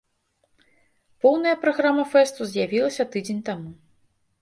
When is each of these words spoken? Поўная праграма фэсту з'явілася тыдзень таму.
Поўная 1.27 1.53
праграма 1.67 2.09
фэсту 2.17 2.51
з'явілася 2.55 3.03
тыдзень 3.15 3.47
таму. 3.53 3.69